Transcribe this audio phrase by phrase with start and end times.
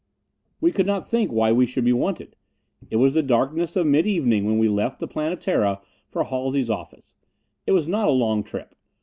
[0.59, 2.35] We could not think why we should be wanted.
[2.89, 7.17] It was the darkness of mid evening when we left the Planetara for Halsey's office.
[7.67, 8.73] It was not a long trip.